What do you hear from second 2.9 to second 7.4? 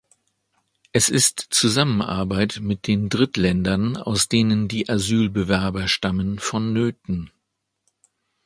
Drittländern, aus denen die Asylbewerber stammen, vonnöten.